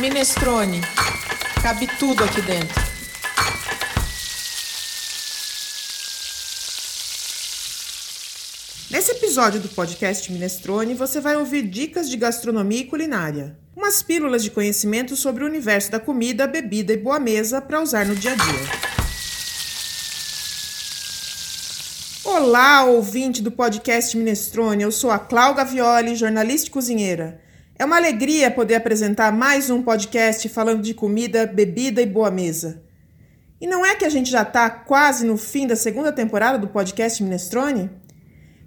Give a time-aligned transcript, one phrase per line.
[0.00, 0.80] Minestrone.
[1.62, 2.80] Cabe tudo aqui dentro.
[8.90, 13.58] Nesse episódio do podcast Minestrone, você vai ouvir dicas de gastronomia e culinária.
[13.76, 18.06] Umas pílulas de conhecimento sobre o universo da comida, bebida e boa mesa para usar
[18.06, 18.90] no dia a dia.
[22.24, 24.82] Olá, ouvinte do podcast Minestrone.
[24.82, 27.49] Eu sou a Cláudia Violi, jornalista e cozinheira.
[27.80, 32.82] É uma alegria poder apresentar mais um podcast falando de comida, bebida e boa mesa.
[33.58, 36.68] E não é que a gente já está quase no fim da segunda temporada do
[36.68, 37.88] podcast Minestrone?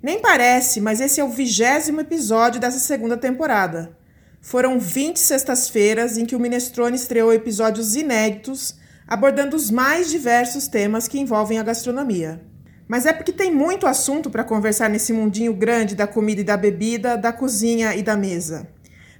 [0.01, 3.95] Nem parece, mas esse é o vigésimo episódio dessa segunda temporada.
[4.41, 11.07] Foram 20 sextas-feiras em que o Minestrone estreou episódios inéditos abordando os mais diversos temas
[11.07, 12.41] que envolvem a gastronomia.
[12.87, 16.57] Mas é porque tem muito assunto para conversar nesse mundinho grande da comida e da
[16.57, 18.72] bebida, da cozinha e da mesa.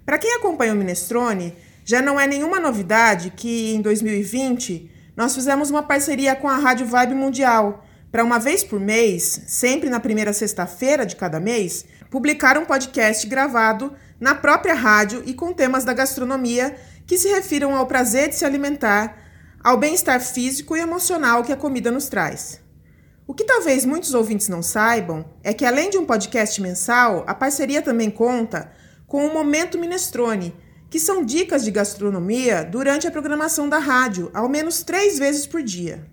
[0.06, 5.70] Para quem acompanha o Minestrone, já não é nenhuma novidade que em 2020 nós fizemos
[5.70, 10.34] uma parceria com a Rádio Vibe Mundial para uma vez por mês, sempre na primeira
[10.34, 15.94] sexta-feira de cada mês, publicar um podcast gravado na própria rádio e com temas da
[15.94, 16.76] gastronomia
[17.08, 19.18] que se refiram ao prazer de se alimentar,
[19.64, 22.62] ao bem-estar físico e emocional que a comida nos traz.
[23.26, 27.34] O que talvez muitos ouvintes não saibam é que, além de um podcast mensal, a
[27.34, 28.70] parceria também conta
[29.14, 30.56] com o Momento Minestrone,
[30.90, 35.62] que são dicas de gastronomia durante a programação da rádio, ao menos três vezes por
[35.62, 36.08] dia.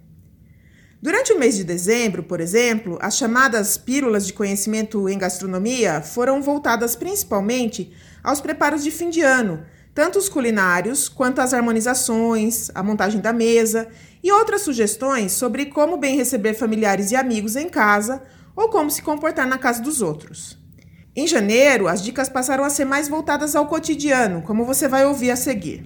[1.00, 6.42] Durante o mês de dezembro, por exemplo, as chamadas pílulas de conhecimento em gastronomia foram
[6.42, 7.90] voltadas principalmente
[8.22, 9.64] aos preparos de fim de ano,
[9.94, 13.88] tanto os culinários quanto as harmonizações, a montagem da mesa
[14.22, 18.22] e outras sugestões sobre como bem receber familiares e amigos em casa
[18.54, 20.59] ou como se comportar na casa dos outros.
[21.14, 25.32] Em janeiro, as dicas passaram a ser mais voltadas ao cotidiano, como você vai ouvir
[25.32, 25.84] a seguir.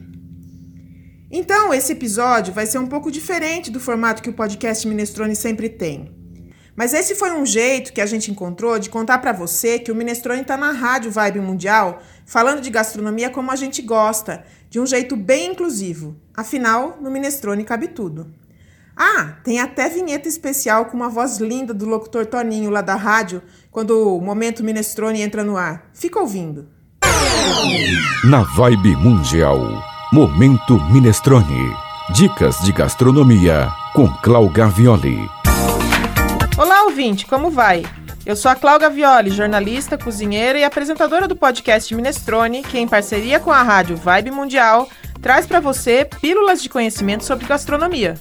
[1.31, 5.71] Então, esse episódio vai ser um pouco diferente do formato que o podcast Minestrone sempre
[5.71, 6.15] tem.
[6.77, 9.95] Mas esse foi um jeito que a gente encontrou de contar para você que o
[9.95, 14.87] Minestrone está na Rádio Vibe Mundial, falando de gastronomia como a gente gosta, de um
[14.87, 16.17] jeito bem inclusivo.
[16.37, 18.31] Afinal, no Minestrone cabe tudo.
[18.97, 23.43] Ah, tem até vinheta especial com uma voz linda do locutor Toninho lá da rádio,
[23.71, 25.91] quando o Momento Minestrone entra no ar.
[25.93, 26.69] Fica ouvindo.
[28.25, 29.59] Na Vibe Mundial,
[30.13, 31.75] Momento Minestrone.
[32.15, 35.29] Dicas de gastronomia com Cláudia Violi.
[36.57, 37.83] Olá, ouvinte, como vai?
[38.25, 43.41] Eu sou a Cláudia Violi, jornalista, cozinheira e apresentadora do podcast Minestrone, que em parceria
[43.41, 44.89] com a rádio Vibe Mundial
[45.21, 48.15] traz para você pílulas de conhecimento sobre gastronomia.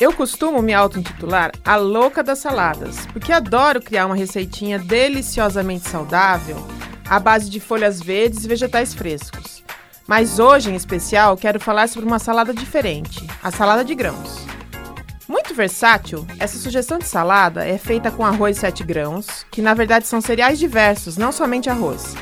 [0.00, 6.56] Eu costumo me auto-intitular a louca das saladas, porque adoro criar uma receitinha deliciosamente saudável
[7.06, 9.62] à base de folhas verdes e vegetais frescos.
[10.08, 14.38] Mas hoje, em especial, quero falar sobre uma salada diferente, a salada de grãos.
[15.28, 20.06] Muito versátil, essa sugestão de salada é feita com arroz 7 grãos, que na verdade
[20.06, 22.14] são cereais diversos, não somente arroz.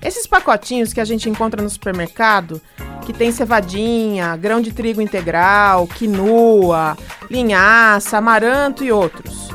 [0.00, 2.62] Esses pacotinhos que a gente encontra no supermercado
[3.06, 6.98] que tem cevadinha, grão de trigo integral, quinoa,
[7.30, 9.48] linhaça, amaranto e outros.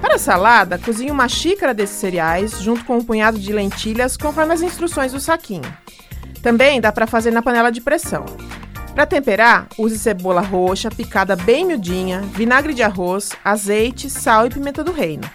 [0.00, 4.54] Para a salada, cozinhe uma xícara desses cereais junto com um punhado de lentilhas conforme
[4.54, 5.70] as instruções do saquinho.
[6.42, 8.24] Também dá para fazer na panela de pressão.
[8.94, 14.82] Para temperar, use cebola roxa picada bem miudinha, vinagre de arroz, azeite, sal e pimenta
[14.82, 15.28] do reino.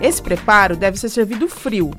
[0.00, 1.92] Esse preparo deve ser servido frio.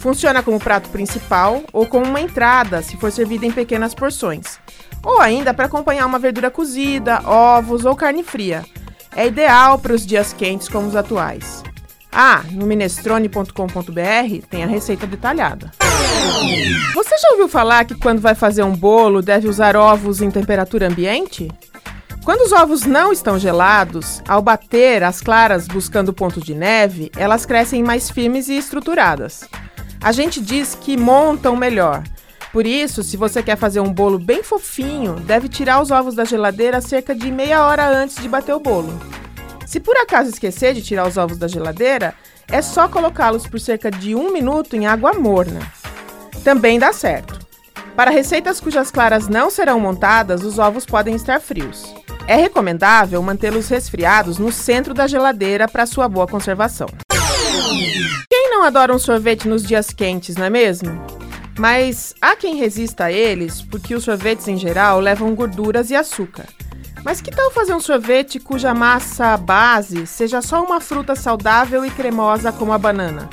[0.00, 4.58] Funciona como prato principal ou como uma entrada, se for servida em pequenas porções.
[5.02, 8.64] Ou ainda para acompanhar uma verdura cozida, ovos ou carne fria.
[9.14, 11.62] É ideal para os dias quentes como os atuais.
[12.10, 15.70] Ah, no minestrone.com.br tem a receita detalhada.
[16.94, 20.88] Você já ouviu falar que quando vai fazer um bolo deve usar ovos em temperatura
[20.88, 21.46] ambiente?
[22.24, 27.44] Quando os ovos não estão gelados, ao bater as claras buscando ponto de neve, elas
[27.44, 29.44] crescem mais firmes e estruturadas.
[30.02, 32.02] A gente diz que montam melhor.
[32.52, 36.24] Por isso, se você quer fazer um bolo bem fofinho, deve tirar os ovos da
[36.24, 38.98] geladeira cerca de meia hora antes de bater o bolo.
[39.66, 42.14] Se por acaso esquecer de tirar os ovos da geladeira,
[42.48, 45.60] é só colocá-los por cerca de um minuto em água morna.
[46.42, 47.38] Também dá certo.
[47.94, 51.94] Para receitas cujas claras não serão montadas, os ovos podem estar frios.
[52.26, 56.88] É recomendável mantê-los resfriados no centro da geladeira para sua boa conservação
[58.60, 61.02] não adora um sorvete nos dias quentes, não é mesmo?
[61.58, 66.44] Mas há quem resista a eles porque os sorvetes em geral levam gorduras e açúcar.
[67.02, 71.90] Mas que tal fazer um sorvete cuja massa base seja só uma fruta saudável e
[71.90, 73.30] cremosa como a banana?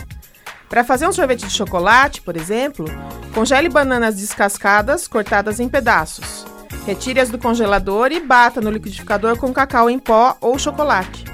[0.69, 2.85] Para fazer um sorvete de chocolate, por exemplo,
[3.33, 6.45] Congele bananas descascadas, cortadas em pedaços.
[6.85, 11.25] Retire-as do congelador e bata no liquidificador com cacau em pó ou chocolate.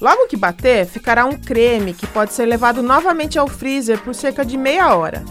[0.00, 4.44] Logo que bater, ficará um creme que pode ser levado novamente ao freezer por cerca
[4.44, 5.22] de meia hora.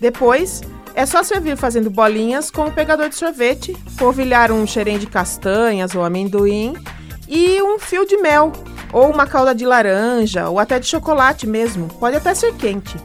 [0.00, 0.60] Depois,
[0.94, 5.94] é só servir fazendo bolinhas com o pegador de sorvete, polvilhar um cheirinho de castanhas
[5.94, 6.74] ou amendoim
[7.26, 8.52] e um fio de mel,
[8.92, 12.96] ou uma calda de laranja, ou até de chocolate mesmo, pode até ser quente.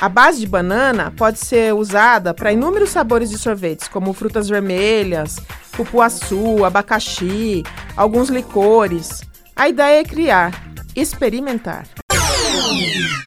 [0.00, 5.36] A base de banana pode ser usada para inúmeros sabores de sorvetes, como frutas vermelhas,
[5.76, 7.62] cupuaçu, abacaxi,
[7.96, 9.27] alguns licores.
[9.58, 10.52] A ideia é criar,
[10.94, 11.84] experimentar.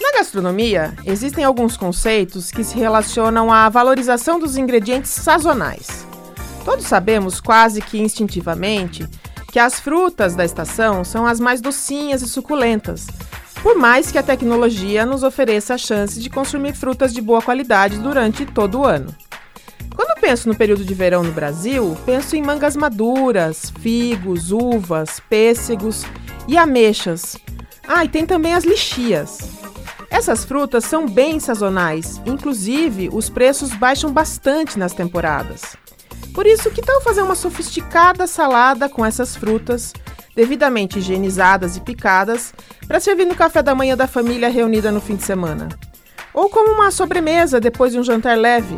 [0.02, 6.08] Na gastronomia, existem alguns conceitos que se relacionam à valorização dos ingredientes sazonais.
[6.64, 9.06] Todos sabemos, quase que instintivamente,
[9.52, 13.08] que as frutas da estação são as mais docinhas e suculentas,
[13.62, 17.98] por mais que a tecnologia nos ofereça a chance de consumir frutas de boa qualidade
[17.98, 19.14] durante todo o ano.
[20.22, 26.06] Penso no período de verão no Brasil, penso em mangas maduras, figos, uvas, pêssegos
[26.48, 27.36] e ameixas.
[27.88, 29.40] Ah, e tem também as lixias.
[30.12, 35.76] Essas frutas são bem sazonais, inclusive os preços baixam bastante nas temporadas.
[36.36, 39.92] Por isso, que tal fazer uma sofisticada salada com essas frutas,
[40.36, 42.54] devidamente higienizadas e picadas,
[42.88, 45.68] para servir no café da manhã da família reunida no fim de semana?
[46.34, 48.78] Ou como uma sobremesa depois de um jantar leve?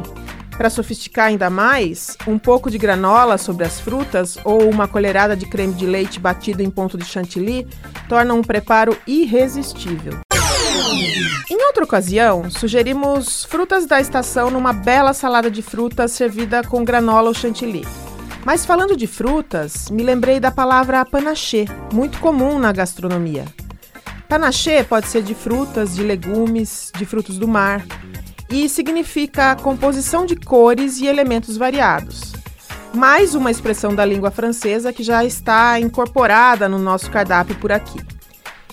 [0.58, 5.48] Para sofisticar ainda mais, um pouco de granola sobre as frutas ou uma colherada de
[5.48, 7.68] creme de leite batido em ponto de chantilly
[8.08, 10.20] torna um preparo irresistível.
[11.50, 17.30] Em outra ocasião, sugerimos frutas da estação numa bela salada de frutas servida com granola
[17.30, 17.86] ou chantilly.
[18.46, 23.46] Mas falando de frutas, me lembrei da palavra panaché, muito comum na gastronomia.
[24.28, 27.84] Panaché pode ser de frutas, de legumes, de frutos do mar
[28.54, 32.34] e significa composição de cores e elementos variados.
[32.94, 38.00] Mais uma expressão da língua francesa que já está incorporada no nosso cardápio por aqui.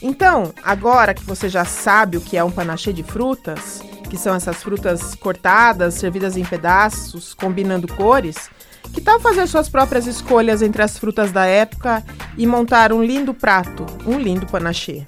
[0.03, 3.81] Então, agora que você já sabe o que é um panaché de frutas,
[4.11, 8.51] que são essas frutas cortadas, servidas em pedaços, combinando cores,
[8.93, 12.05] que tal fazer suas próprias escolhas entre as frutas da época
[12.37, 15.07] e montar um lindo prato, um lindo panaché?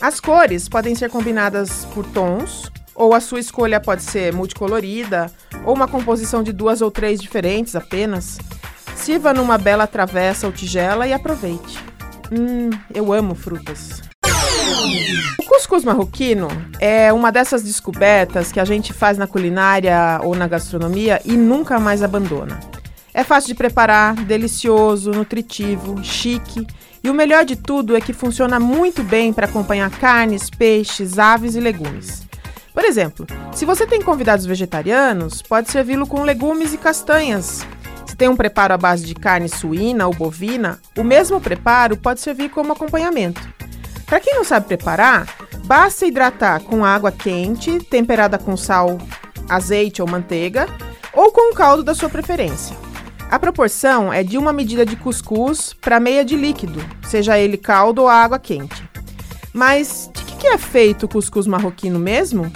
[0.00, 2.70] As cores podem ser combinadas por tons,
[3.00, 5.32] ou a sua escolha pode ser multicolorida,
[5.64, 8.38] ou uma composição de duas ou três diferentes apenas.
[8.94, 11.82] Sirva numa bela travessa ou tigela e aproveite.
[12.30, 14.02] Hum, eu amo frutas.
[15.38, 16.48] O cuscuz marroquino
[16.78, 21.80] é uma dessas descobertas que a gente faz na culinária ou na gastronomia e nunca
[21.80, 22.60] mais abandona.
[23.14, 26.66] É fácil de preparar, delicioso, nutritivo, chique
[27.02, 31.54] e o melhor de tudo é que funciona muito bem para acompanhar carnes, peixes, aves
[31.54, 32.28] e legumes.
[32.80, 37.60] Por exemplo, se você tem convidados vegetarianos, pode servi-lo com legumes e castanhas.
[38.06, 42.20] Se tem um preparo à base de carne suína ou bovina, o mesmo preparo pode
[42.20, 43.46] servir como acompanhamento.
[44.06, 45.28] Para quem não sabe preparar,
[45.66, 48.96] basta hidratar com água quente, temperada com sal,
[49.46, 50.66] azeite ou manteiga,
[51.12, 52.74] ou com o caldo da sua preferência.
[53.30, 58.00] A proporção é de uma medida de cuscuz para meia de líquido, seja ele caldo
[58.00, 58.82] ou água quente.
[59.52, 62.50] Mas de que é feito o cuscuz marroquino mesmo?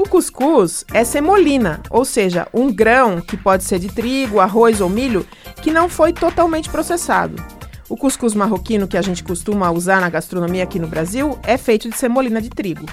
[0.00, 4.88] O cuscuz é semolina, ou seja, um grão que pode ser de trigo, arroz ou
[4.88, 5.26] milho
[5.60, 7.36] que não foi totalmente processado.
[7.86, 11.86] O cuscuz marroquino que a gente costuma usar na gastronomia aqui no Brasil é feito
[11.90, 12.86] de semolina de trigo.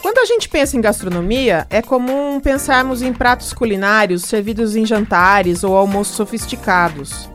[0.00, 5.62] Quando a gente pensa em gastronomia, é comum pensarmos em pratos culinários servidos em jantares
[5.62, 7.30] ou almoços sofisticados.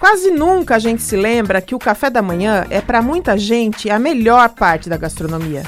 [0.00, 3.90] Quase nunca a gente se lembra que o café da manhã é para muita gente
[3.90, 5.64] a melhor parte da gastronomia.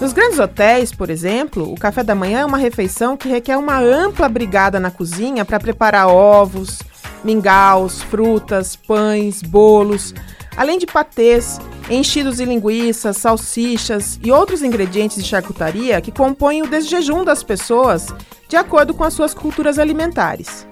[0.00, 3.78] Nos grandes hotéis, por exemplo, o café da manhã é uma refeição que requer uma
[3.78, 6.78] ampla brigada na cozinha para preparar ovos,
[7.22, 10.14] mingaus, frutas, pães, bolos,
[10.56, 16.66] além de patês, enchidos de linguiças, salsichas e outros ingredientes de charcutaria que compõem o
[16.66, 18.06] desjejum das pessoas
[18.48, 20.66] de acordo com as suas culturas alimentares.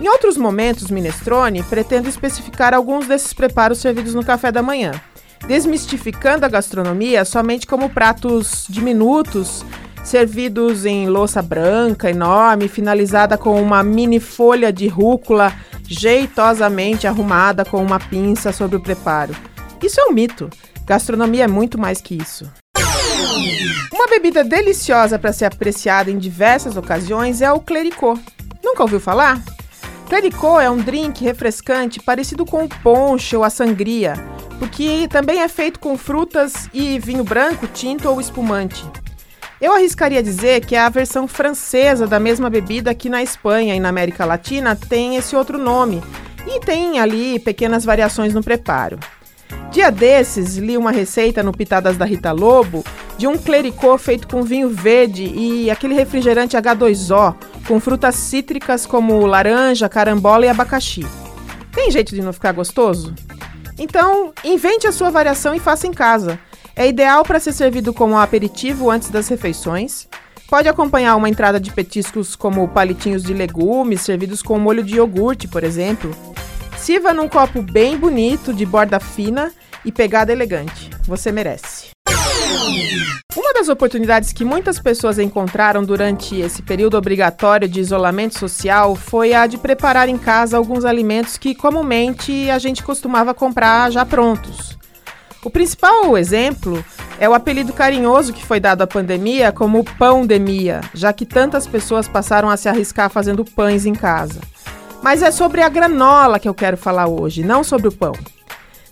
[0.00, 4.92] Em outros momentos, Minestrone pretende especificar alguns desses preparos servidos no café da manhã,
[5.46, 9.64] desmistificando a gastronomia somente como pratos diminutos
[10.04, 15.52] servidos em louça branca enorme, finalizada com uma mini folha de rúcula
[15.86, 19.34] jeitosamente arrumada com uma pinça sobre o preparo.
[19.82, 20.48] Isso é um mito.
[20.86, 22.50] Gastronomia é muito mais que isso.
[23.92, 28.18] Uma bebida deliciosa para ser apreciada em diversas ocasiões é o clericô.
[28.62, 29.42] Nunca ouviu falar?
[30.10, 34.14] Clericô é um drink refrescante parecido com o ponche ou a sangria,
[34.58, 38.84] porque também é feito com frutas e vinho branco, tinto ou espumante.
[39.60, 43.78] Eu arriscaria dizer que é a versão francesa da mesma bebida que na Espanha e
[43.78, 46.02] na América Latina tem esse outro nome
[46.44, 48.98] e tem ali pequenas variações no preparo.
[49.70, 52.84] Dia desses, li uma receita no Pitadas da Rita Lobo
[53.16, 57.36] de um clericô feito com vinho verde e aquele refrigerante H2O
[57.66, 61.06] com frutas cítricas como laranja, carambola e abacaxi.
[61.72, 63.14] Tem jeito de não ficar gostoso?
[63.78, 66.38] Então, invente a sua variação e faça em casa.
[66.76, 70.08] É ideal para ser servido como aperitivo antes das refeições.
[70.48, 75.46] Pode acompanhar uma entrada de petiscos como palitinhos de legumes, servidos com molho de iogurte,
[75.46, 76.10] por exemplo.
[76.76, 79.52] Sirva num copo bem bonito, de borda fina
[79.84, 80.90] e pegada elegante.
[81.06, 81.90] Você merece.
[83.36, 89.32] Uma das oportunidades que muitas pessoas encontraram durante esse período obrigatório de isolamento social foi
[89.32, 94.78] a de preparar em casa alguns alimentos que comumente a gente costumava comprar já prontos.
[95.42, 96.84] O principal exemplo
[97.18, 102.06] é o apelido carinhoso que foi dado à pandemia como pão-demia, já que tantas pessoas
[102.06, 104.40] passaram a se arriscar fazendo pães em casa.
[105.02, 108.12] Mas é sobre a granola que eu quero falar hoje, não sobre o pão.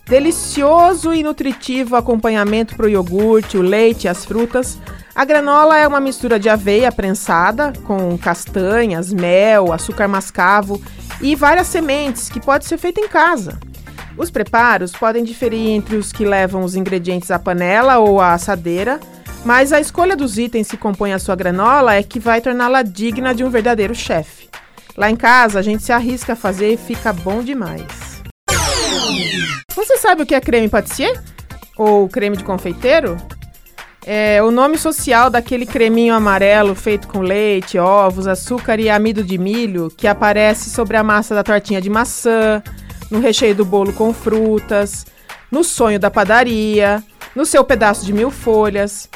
[0.09, 4.79] Delicioso e nutritivo acompanhamento para o iogurte, o leite e as frutas,
[5.13, 10.81] a granola é uma mistura de aveia prensada com castanhas, mel, açúcar mascavo
[11.21, 13.59] e várias sementes que pode ser feita em casa.
[14.17, 18.99] Os preparos podem diferir entre os que levam os ingredientes à panela ou à assadeira,
[19.45, 23.35] mas a escolha dos itens que compõem a sua granola é que vai torná-la digna
[23.35, 24.49] de um verdadeiro chefe.
[24.97, 28.08] Lá em casa, a gente se arrisca a fazer e fica bom demais.
[29.75, 31.21] Você sabe o que é creme pâtissier?
[31.77, 33.17] Ou creme de confeiteiro?
[34.05, 39.37] É o nome social daquele creminho amarelo feito com leite, ovos, açúcar e amido de
[39.37, 42.63] milho que aparece sobre a massa da tortinha de maçã,
[43.11, 45.05] no recheio do bolo com frutas,
[45.51, 47.03] no sonho da padaria,
[47.35, 49.09] no seu pedaço de mil folhas.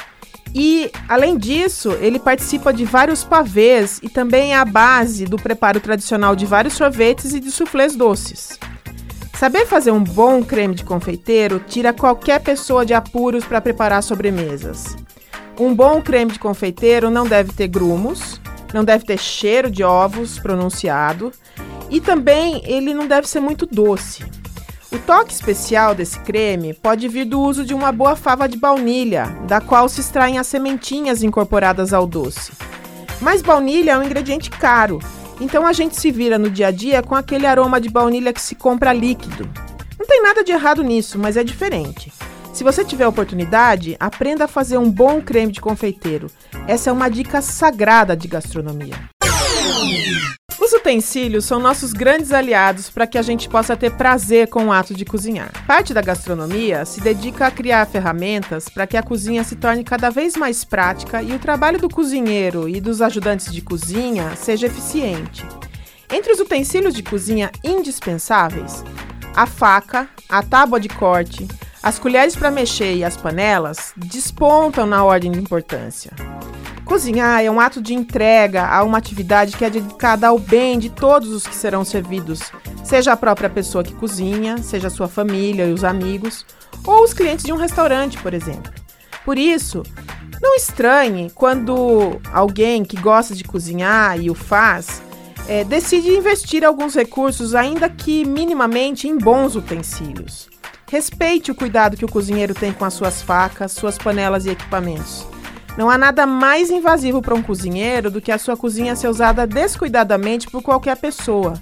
[0.54, 5.80] E, além disso, ele participa de vários pavês e também é a base do preparo
[5.80, 8.58] tradicional de vários sorvetes e de suflês doces.
[9.34, 14.96] Saber fazer um bom creme de confeiteiro tira qualquer pessoa de apuros para preparar sobremesas.
[15.58, 18.40] Um bom creme de confeiteiro não deve ter grumos,
[18.72, 21.32] não deve ter cheiro de ovos pronunciado
[21.90, 24.24] e também ele não deve ser muito doce.
[24.90, 29.26] O toque especial desse creme pode vir do uso de uma boa fava de baunilha,
[29.46, 32.52] da qual se extraem as sementinhas incorporadas ao doce.
[33.20, 35.00] Mas baunilha é um ingrediente caro,
[35.40, 38.40] então a gente se vira no dia a dia com aquele aroma de baunilha que
[38.40, 39.48] se compra líquido.
[39.98, 42.12] Não tem nada de errado nisso, mas é diferente.
[42.52, 46.30] Se você tiver oportunidade, aprenda a fazer um bom creme de confeiteiro.
[46.68, 48.94] Essa é uma dica sagrada de gastronomia.
[50.64, 54.72] Os utensílios são nossos grandes aliados para que a gente possa ter prazer com o
[54.72, 55.52] ato de cozinhar.
[55.66, 60.08] Parte da gastronomia se dedica a criar ferramentas para que a cozinha se torne cada
[60.08, 65.46] vez mais prática e o trabalho do cozinheiro e dos ajudantes de cozinha seja eficiente.
[66.10, 68.82] Entre os utensílios de cozinha indispensáveis,
[69.36, 71.46] a faca, a tábua de corte,
[71.84, 76.12] as colheres para mexer e as panelas despontam na ordem de importância.
[76.82, 80.88] Cozinhar é um ato de entrega a uma atividade que é dedicada ao bem de
[80.88, 82.40] todos os que serão servidos,
[82.82, 86.46] seja a própria pessoa que cozinha, seja sua família e os amigos,
[86.86, 88.72] ou os clientes de um restaurante, por exemplo.
[89.22, 89.82] Por isso,
[90.40, 95.02] não estranhe quando alguém que gosta de cozinhar e o faz
[95.46, 100.53] é, decide investir alguns recursos, ainda que minimamente, em bons utensílios.
[100.90, 105.26] Respeite o cuidado que o cozinheiro tem com as suas facas, suas panelas e equipamentos.
[105.76, 109.46] Não há nada mais invasivo para um cozinheiro do que a sua cozinha ser usada
[109.46, 111.54] descuidadamente por qualquer pessoa.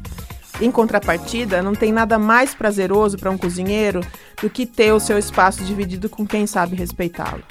[0.60, 4.00] Em contrapartida, não tem nada mais prazeroso para um cozinheiro
[4.40, 7.42] do que ter o seu espaço dividido com quem sabe respeitá-lo.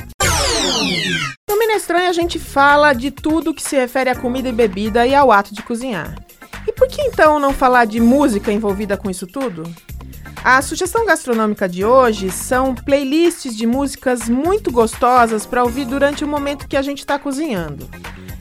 [1.50, 5.16] No Minestrone a gente fala de tudo que se refere à comida e bebida e
[5.16, 6.16] ao ato de cozinhar.
[6.68, 9.64] E por que então não falar de música envolvida com isso tudo?
[10.44, 16.28] A sugestão gastronômica de hoje são playlists de músicas muito gostosas para ouvir durante o
[16.28, 17.88] momento que a gente está cozinhando.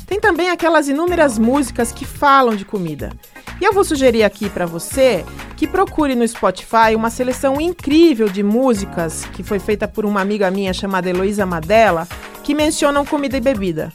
[0.06, 3.12] Tem também aquelas inúmeras músicas que falam de comida.
[3.60, 5.26] E eu vou sugerir aqui para você
[5.58, 10.50] que procure no Spotify uma seleção incrível de músicas que foi feita por uma amiga
[10.50, 12.08] minha chamada Heloísa Madela,
[12.42, 13.92] que mencionam comida e bebida.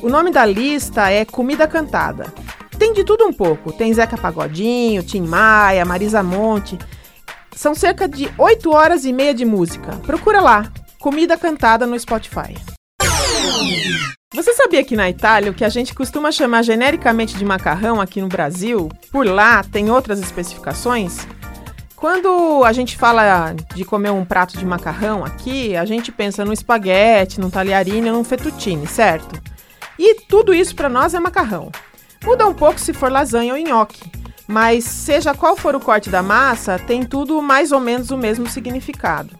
[0.00, 2.32] O nome da lista é Comida Cantada.
[2.78, 3.72] Tem de tudo um pouco.
[3.72, 6.78] Tem Zeca Pagodinho, Tim Maia, Marisa Monte.
[7.58, 9.90] São cerca de 8 horas e meia de música.
[10.06, 12.54] Procura lá, Comida Cantada no Spotify.
[14.32, 18.20] Você sabia que na Itália o que a gente costuma chamar genericamente de macarrão aqui
[18.20, 21.26] no Brasil, por lá tem outras especificações?
[21.96, 26.52] Quando a gente fala de comer um prato de macarrão aqui, a gente pensa no
[26.52, 29.34] espaguete, no tagliarine, num fettuccine, certo?
[29.98, 31.72] E tudo isso para nós é macarrão.
[32.24, 34.08] Muda um pouco se for lasanha ou nhoque,
[34.48, 38.48] mas seja qual for o corte da massa, tem tudo mais ou menos o mesmo
[38.48, 39.36] significado.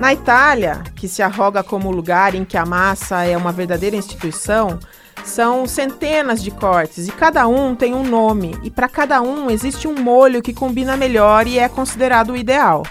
[0.00, 4.78] Na Itália, que se arroga como lugar em que a massa é uma verdadeira instituição,
[5.24, 9.86] são centenas de cortes e cada um tem um nome, e para cada um existe
[9.86, 12.84] um molho que combina melhor e é considerado o ideal.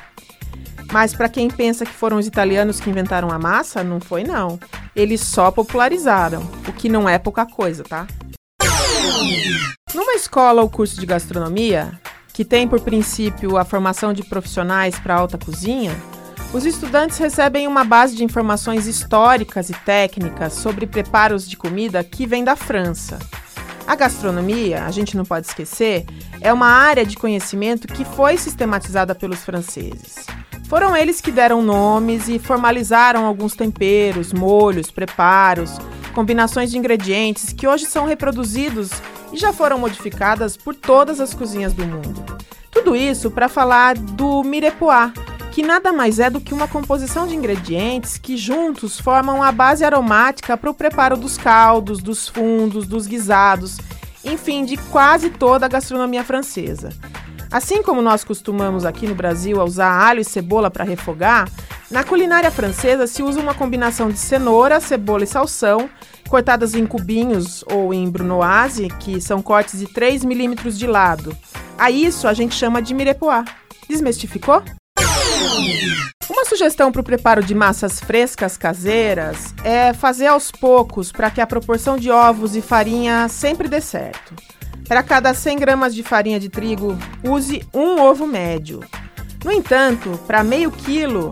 [0.92, 4.60] Mas para quem pensa que foram os italianos que inventaram a massa, não foi não.
[4.96, 8.06] Eles só popularizaram, o que não é pouca coisa, tá?
[9.94, 12.00] Numa escola ou curso de gastronomia,
[12.34, 15.96] que tem por princípio a formação de profissionais para alta cozinha,
[16.53, 22.25] os estudantes recebem uma base de informações históricas e técnicas sobre preparos de comida que
[22.25, 23.17] vem da França.
[23.88, 26.06] A gastronomia, a gente não pode esquecer,
[26.41, 30.25] é uma área de conhecimento que foi sistematizada pelos franceses.
[30.67, 35.72] Foram eles que deram nomes e formalizaram alguns temperos, molhos, preparos,
[36.13, 38.89] combinações de ingredientes que hoje são reproduzidos
[39.31, 42.24] e já foram modificadas por todas as cozinhas do mundo.
[42.72, 45.12] Tudo isso para falar do mirepoix,
[45.51, 49.84] que nada mais é do que uma composição de ingredientes que juntos formam a base
[49.84, 53.77] aromática para o preparo dos caldos, dos fundos, dos guisados,
[54.24, 56.89] enfim, de quase toda a gastronomia francesa.
[57.51, 61.50] Assim como nós costumamos aqui no Brasil a usar alho e cebola para refogar,
[61.89, 65.89] na culinária francesa se usa uma combinação de cenoura, cebola e salsão,
[66.27, 71.36] cortadas em cubinhos ou em brunoise, que são cortes de 3 milímetros de lado.
[71.77, 73.50] A isso a gente chama de mirepoix.
[73.89, 74.62] Desmistificou?
[76.30, 81.39] Uma sugestão para o preparo de massas frescas caseiras é fazer aos poucos para que
[81.39, 84.36] a proporção de ovos e farinha sempre dê certo.
[84.88, 88.82] Para cada 100 gramas de farinha de trigo, use um ovo médio.
[89.44, 91.32] No entanto, para meio quilo,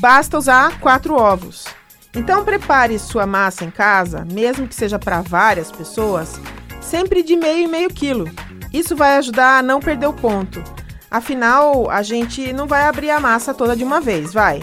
[0.00, 1.66] basta usar quatro ovos.
[2.14, 6.40] Então prepare sua massa em casa, mesmo que seja para várias pessoas,
[6.80, 8.30] sempre de meio e meio quilo.
[8.72, 10.62] Isso vai ajudar a não perder o ponto
[11.10, 14.62] Afinal, a gente não vai abrir a massa toda de uma vez, vai.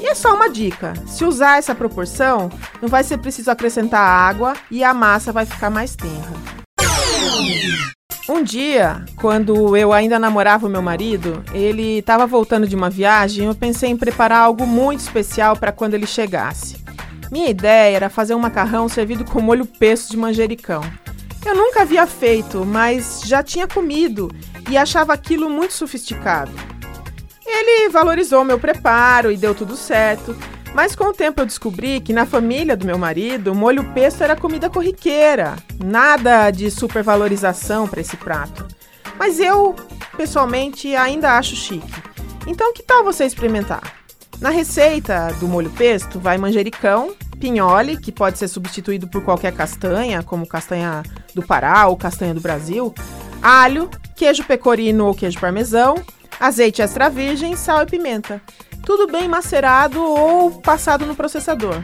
[0.00, 2.48] E é só uma dica: se usar essa proporção,
[2.80, 6.55] não vai ser preciso acrescentar água e a massa vai ficar mais tenra.
[8.28, 13.44] Um dia, quando eu ainda namorava o meu marido, ele estava voltando de uma viagem
[13.44, 16.76] e eu pensei em preparar algo muito especial para quando ele chegasse.
[17.30, 20.82] Minha ideia era fazer um macarrão servido com molho pesto de manjericão.
[21.44, 24.28] Eu nunca havia feito, mas já tinha comido
[24.68, 26.50] e achava aquilo muito sofisticado.
[27.46, 30.36] Ele valorizou meu preparo e deu tudo certo,
[30.76, 34.36] mas com o tempo eu descobri que na família do meu marido, molho pesto era
[34.36, 38.68] comida corriqueira, nada de supervalorização para esse prato.
[39.18, 39.74] Mas eu,
[40.18, 41.90] pessoalmente, ainda acho chique.
[42.46, 43.80] Então, que tal você experimentar?
[44.38, 50.22] Na receita do molho pesto vai manjericão, pinhole, que pode ser substituído por qualquer castanha,
[50.22, 51.02] como castanha
[51.34, 52.94] do Pará ou castanha do Brasil,
[53.40, 55.94] alho, queijo pecorino ou queijo parmesão,
[56.38, 58.42] azeite extra virgem, sal e pimenta.
[58.86, 61.82] Tudo bem macerado ou passado no processador.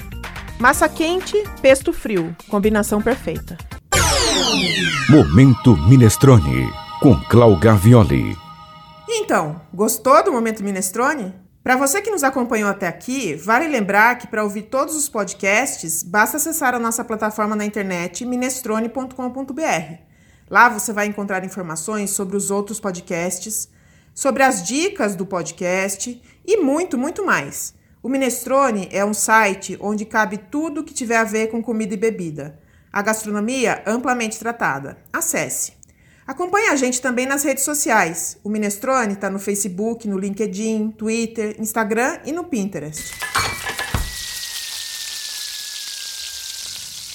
[0.60, 3.58] Massa quente, pesto frio, combinação perfeita.
[5.10, 8.38] Momento Minestrone, com Clau Gavioli.
[9.08, 11.34] Então, gostou do Momento Minestrone?
[11.60, 16.04] Para você que nos acompanhou até aqui, vale lembrar que para ouvir todos os podcasts,
[16.04, 19.94] basta acessar a nossa plataforma na internet minestrone.com.br.
[20.48, 23.68] Lá você vai encontrar informações sobre os outros podcasts,
[24.14, 27.74] sobre as dicas do podcast e muito, muito mais.
[28.02, 31.96] O Minestrone é um site onde cabe tudo que tiver a ver com comida e
[31.96, 32.58] bebida.
[32.92, 34.98] A gastronomia amplamente tratada.
[35.12, 35.74] Acesse.
[36.26, 38.38] Acompanhe a gente também nas redes sociais.
[38.42, 43.12] O Minestrone está no Facebook, no LinkedIn, Twitter, Instagram e no Pinterest.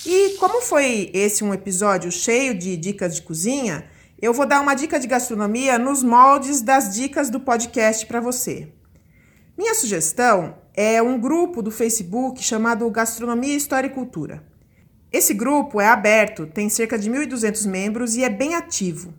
[0.06, 3.86] E como foi esse um episódio cheio de dicas de cozinha,
[4.22, 8.77] eu vou dar uma dica de gastronomia nos moldes das dicas do podcast para você.
[9.58, 14.44] Minha sugestão é um grupo do Facebook chamado Gastronomia, História e Cultura.
[15.12, 19.12] Esse grupo é aberto, tem cerca de 1.200 membros e é bem ativo.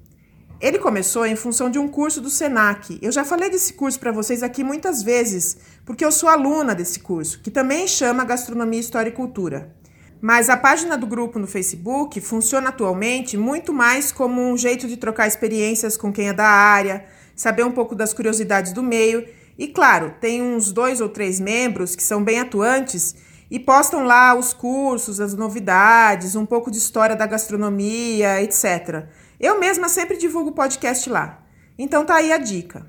[0.61, 3.01] Ele começou em função de um curso do SENAC.
[3.03, 7.01] Eu já falei desse curso para vocês aqui muitas vezes, porque eu sou aluna desse
[7.01, 9.75] curso, que também chama Gastronomia, História e Cultura.
[10.21, 14.97] Mas a página do grupo no Facebook funciona atualmente muito mais como um jeito de
[14.97, 19.27] trocar experiências com quem é da área, saber um pouco das curiosidades do meio.
[19.59, 23.17] E claro, tem uns dois ou três membros que são bem atuantes
[23.51, 29.09] e postam lá os cursos, as novidades, um pouco de história da gastronomia, etc.
[29.41, 31.43] Eu mesma sempre divulgo o podcast lá.
[31.77, 32.87] Então tá aí a dica.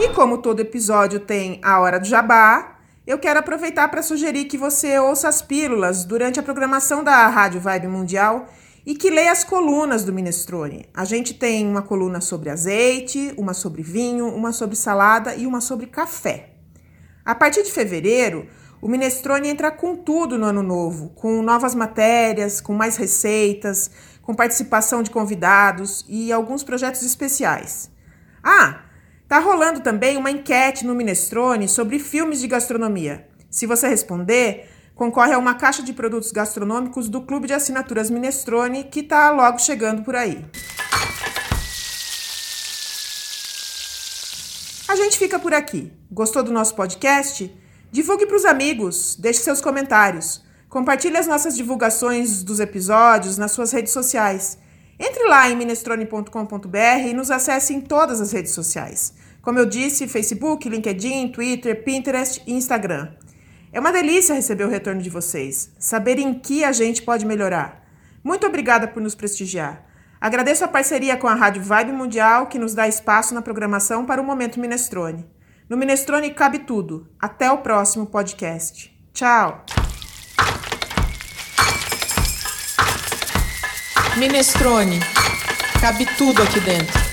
[0.00, 4.58] E como todo episódio tem a hora do jabá, eu quero aproveitar para sugerir que
[4.58, 8.48] você ouça as pílulas durante a programação da Rádio Vibe Mundial
[8.84, 10.86] e que leia as colunas do Minestrone.
[10.92, 15.60] A gente tem uma coluna sobre azeite, uma sobre vinho, uma sobre salada e uma
[15.60, 16.50] sobre café.
[17.24, 18.48] A partir de fevereiro,
[18.80, 23.90] o Minestrone entra com tudo no ano novo, com novas matérias, com mais receitas,
[24.20, 27.90] com participação de convidados e alguns projetos especiais.
[28.42, 28.82] Ah,
[29.28, 33.28] tá rolando também uma enquete no Minestrone sobre filmes de gastronomia.
[33.48, 38.84] Se você responder, concorre a uma caixa de produtos gastronômicos do Clube de Assinaturas Minestrone,
[38.84, 40.44] que está logo chegando por aí.
[44.88, 45.90] A gente fica por aqui.
[46.10, 47.50] Gostou do nosso podcast?
[47.90, 50.42] Divulgue para os amigos, deixe seus comentários.
[50.68, 54.58] Compartilhe as nossas divulgações dos episódios nas suas redes sociais.
[54.98, 59.14] Entre lá em minestrone.com.br e nos acesse em todas as redes sociais.
[59.42, 63.12] Como eu disse, Facebook, LinkedIn, Twitter, Pinterest e Instagram.
[63.72, 67.82] É uma delícia receber o retorno de vocês, saber em que a gente pode melhorar.
[68.22, 69.86] Muito obrigada por nos prestigiar.
[70.20, 74.20] Agradeço a parceria com a Rádio Vibe Mundial, que nos dá espaço na programação para
[74.20, 75.24] o Momento Minestrone.
[75.70, 77.08] No Minestrone cabe tudo.
[77.18, 78.94] Até o próximo podcast.
[79.14, 79.64] Tchau!
[84.18, 85.00] Minestrone.
[85.80, 87.11] Cabe tudo aqui dentro.